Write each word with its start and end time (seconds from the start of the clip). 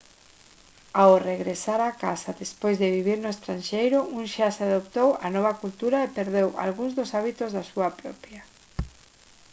ao 1.01 1.11
regresar 1.31 1.79
a 1.85 1.91
casa 2.03 2.31
despois 2.43 2.75
de 2.81 2.87
vivir 2.97 3.17
no 3.21 3.33
estranxeiro 3.35 3.99
un 4.17 4.23
xa 4.33 4.47
se 4.55 4.63
adaptou 4.65 5.09
á 5.25 5.27
nova 5.35 5.57
cultura 5.61 5.97
e 6.01 6.13
perdeu 6.17 6.47
algúns 6.65 6.93
dos 6.97 7.11
hábitos 7.17 7.49
da 7.55 7.63
súa 7.71 7.89
propia 8.01 8.41